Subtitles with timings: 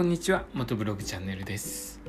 [0.00, 2.00] こんにちは元ブログチャンネルです。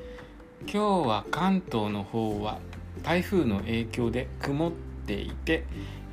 [0.61, 2.59] 今日は関東の方は
[3.03, 4.71] 台風の影響で曇っ
[5.05, 5.65] ていて、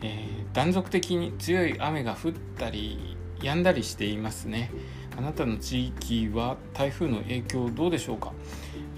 [0.02, 4.72] えー、断続的に強い雨が降ったり止んだりしていますね。
[5.16, 8.32] あなたの地域は台風の影響どうでしょうか、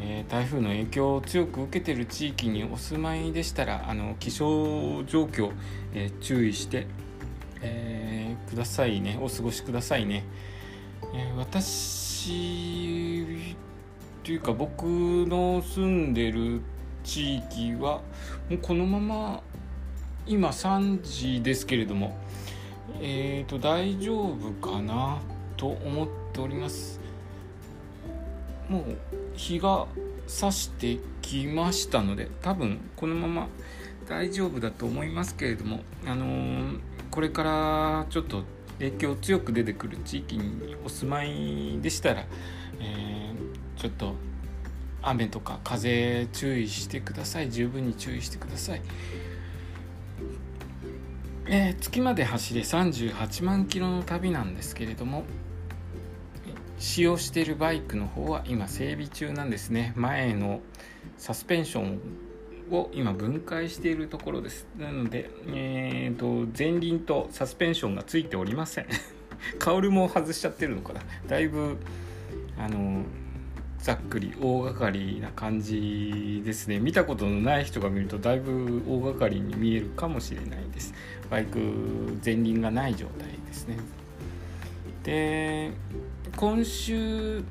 [0.01, 4.47] えー、台風の影響を強く受けている地域にお住まいでしたらあの気象
[5.05, 5.53] 状況、
[5.93, 6.87] えー、注意して、
[7.61, 9.19] えくださいね。
[9.21, 10.25] お過ごしくださいね、
[11.15, 12.10] え私
[14.23, 16.61] というか僕の住んでる
[17.03, 18.01] 地域は
[18.49, 19.43] もうこのまま
[20.27, 22.17] 今3時ですけれども
[23.01, 25.19] えーと大丈夫かな
[25.57, 27.01] と思っております。
[28.69, 28.97] もう
[29.35, 29.87] 日が
[30.29, 33.49] 差してきましたので多分このまま
[34.09, 36.79] 大丈夫だと思いますけれどもあのー、
[37.11, 38.45] これからちょっと
[38.81, 42.25] 影響強く出てくる地域にお住まいでしたら、
[42.81, 44.15] えー、ちょっと
[45.03, 47.51] 雨とか風注意してください。
[47.51, 48.83] 十分に注意してください、
[51.47, 55.25] えー、月まで走れ38万キロの旅なんですけれども
[56.79, 59.93] 使用しているバイクの方は今整備中なんですね。
[59.97, 60.61] 前の
[61.19, 62.01] サスペンション
[62.71, 64.67] を今分解しているところです。
[64.79, 68.87] なので、えーと、前輪とサスペンションがついておりません。
[69.59, 71.01] カウルも外しちゃってるのかな。
[71.29, 71.79] だいぶ
[72.59, 73.03] あの
[73.79, 76.79] ざっくり大掛かりな感じですね。
[76.79, 80.93] 見たことのない人が見るとだいぶ大掛かりに見えるかもしれないです。
[81.31, 81.59] バイク
[82.25, 83.79] 前輪がない状態ですね。
[85.03, 85.73] で
[86.37, 87.43] 今週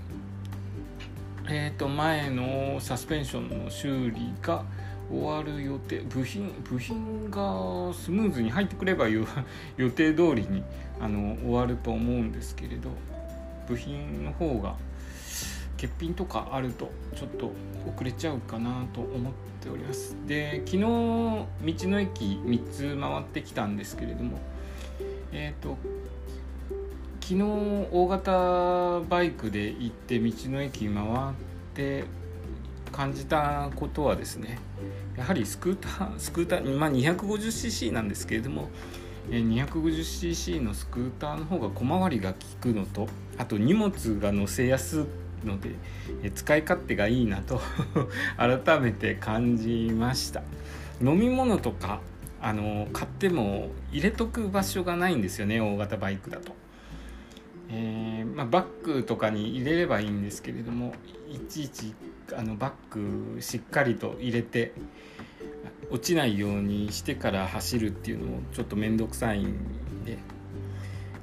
[1.51, 4.63] えー、と前のサスペンションの修理が
[5.09, 9.25] 終わる予定部品部品がスムーズに入ってくれば 予
[9.91, 10.63] 定通りに
[10.99, 12.89] あの終わると思うんですけれど
[13.67, 14.75] 部品の方が
[15.79, 17.51] 欠品とかあるとちょっと
[17.87, 20.15] 遅れちゃうかなと思っております。
[20.27, 24.37] で昨日道の駅3つ回ってきたんですけれども
[25.31, 25.77] えっ、ー、と
[27.21, 27.43] 昨日
[27.91, 31.05] 大型バイクで行って道の駅回っ
[31.75, 32.03] て
[32.89, 34.59] 感じたことはですね
[35.17, 38.69] やはりスクータースクーター、まあ、250cc なんですけれども
[39.29, 43.07] 250cc のスクーターの方が小回りが利くのと
[43.37, 45.01] あと荷物が乗せやす
[45.43, 45.75] いので
[46.33, 47.61] 使い勝手がいいなと
[48.37, 50.41] 改めて感じました
[51.01, 52.01] 飲み物とか
[52.41, 56.53] あの買っても入れとく場所がないんですよね大型バイクだと。
[57.71, 60.93] えー、まあ、バッグとかに入れればいいんですけれども
[61.29, 61.93] いちいち
[62.35, 64.73] あのバッグしっかりと入れて
[65.91, 69.53] 落ちないようにしてから走るっていうのもちょっと面倒くさいん
[70.03, 70.17] で、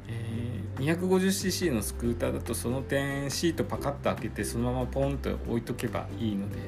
[0.09, 6.59] えー、250cc のスクーターだとその点シートパカッと開けてそのままポンと置いとけばいいので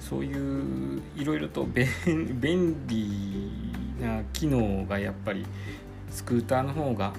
[0.00, 3.50] そういういろいろと 便利
[4.00, 5.46] な機能がやっぱり
[6.10, 7.12] スクーターの方が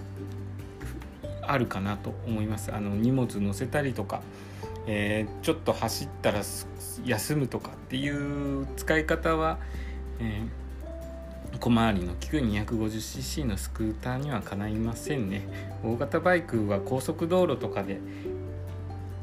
[1.47, 2.73] あるかなと思います。
[2.73, 4.21] あの荷物乗せたりとか
[4.85, 6.41] えー、ちょっと走ったら
[7.05, 9.57] 休むとかっていう使い方は、
[10.19, 15.47] えー、小回りの利く 250cc のスクーターにはかないませんね。
[15.83, 17.99] 大型バイクは高速道路とかで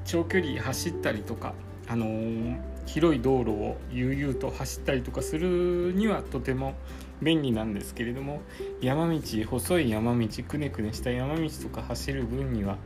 [0.06, 1.52] 長距離走ったりとか、
[1.88, 6.74] あのー、広い道路を悠々と走ったりとかするにはとても
[7.22, 8.40] 便利なんですけれども
[8.80, 12.76] 山道細い山道くねくねした山道とか走る分には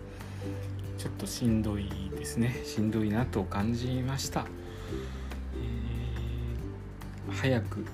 [0.98, 2.62] ちょっとしんどいですね。
[2.64, 4.46] しんどいなと感じました、
[7.28, 7.84] えー、早く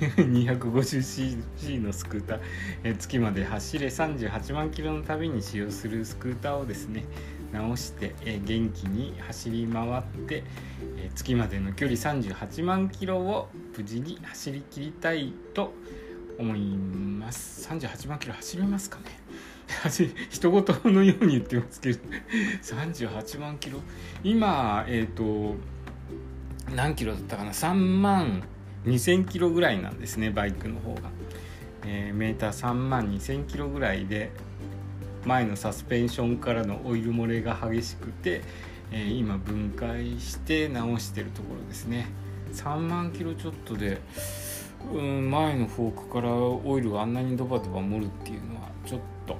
[0.20, 2.40] 250cc のスクーター、
[2.84, 7.04] えー、月まで走れ38万キロの旅に使用するスクーターをですね
[7.52, 10.44] 直して、え、元気に走り回って、
[10.96, 15.72] え、月までの距離38万キロを無事に走り切りたいと
[16.38, 17.68] 思います。
[17.68, 19.04] 38万キロ走りますかね。
[20.30, 22.00] 人事のように言ってますけど。
[22.62, 23.80] 38万キロ。
[24.24, 25.56] 今えっ、ー、と
[26.74, 27.50] 何キロだったかな。
[27.50, 28.42] 3万
[28.84, 31.00] 2000キロぐらいなんですねバイクの方が、
[31.86, 34.30] えー、メーター3万2000キロぐらいで
[35.24, 38.42] 前のサスペンションからのオイル漏れが激しくて、
[38.90, 42.06] えー、今分解して直してるところですね。
[42.52, 44.00] 3万キロちょっとで
[44.92, 49.36] うん前のフォークからオイルがあんなにドバドバ盛るっていうのはちょっと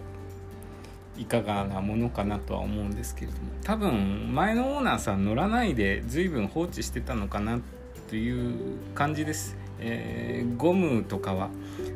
[1.16, 3.48] いかがなものかなとは思うんですけれども。
[3.62, 7.60] 多分前のオーナーさん乗らないで随分放置してたのかな
[8.08, 9.56] という感じです。
[9.80, 11.50] えー、ゴムとかは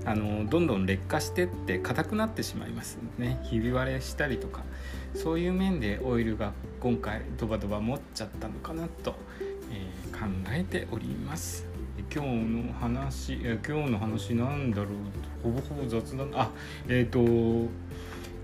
[0.04, 3.40] あのどんどん劣化してって硬くなってしまいますね。
[3.44, 4.62] ひび割れしたりとか
[5.14, 9.14] そういう面でオイルが今回ドバドバ持っちゃったのかなと、
[9.70, 11.66] えー、考えております。
[12.14, 12.30] 今日
[12.66, 14.88] の話今日の話なんだろう
[15.42, 16.50] ほぼほぼ雑談あ
[16.86, 17.70] えっ、ー、と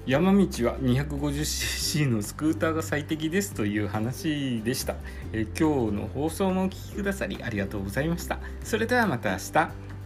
[0.06, 4.96] 山道は 250cc のスクーターが最適ですという話でした、
[5.32, 8.38] え今日の放送もお聴きくださりありがとうございました。
[8.64, 9.97] それではまた明日。